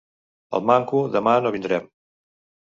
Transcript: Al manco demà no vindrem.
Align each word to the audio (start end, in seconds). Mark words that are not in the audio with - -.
Al 0.59 0.63
manco 0.69 1.01
demà 1.17 1.35
no 1.45 1.53
vindrem. 1.57 1.87